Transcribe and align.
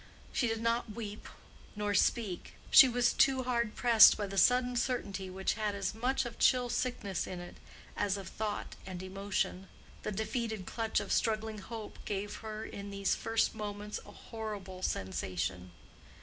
She 0.33 0.47
did 0.47 0.63
not 0.63 0.93
weep 0.95 1.27
nor 1.75 1.93
speak; 1.93 2.55
she 2.71 2.89
was 2.89 3.13
too 3.13 3.43
hard 3.43 3.75
pressed 3.75 4.17
by 4.17 4.25
the 4.25 4.35
sudden 4.39 4.75
certainty 4.75 5.29
which 5.29 5.53
had 5.53 5.75
as 5.75 5.93
much 5.93 6.25
of 6.25 6.39
chill 6.39 6.69
sickness 6.71 7.27
in 7.27 7.39
it 7.39 7.57
as 7.95 8.17
of 8.17 8.27
thought 8.27 8.75
and 8.83 9.03
emotion. 9.03 9.67
The 10.01 10.11
defeated 10.11 10.65
clutch 10.65 10.99
of 10.99 11.11
struggling 11.13 11.59
hope 11.59 11.99
gave 12.05 12.37
her 12.37 12.65
in 12.65 12.89
these 12.89 13.13
first 13.13 13.53
moments 13.53 13.99
a 14.03 14.11
horrible 14.11 14.81
sensation. 14.81 15.69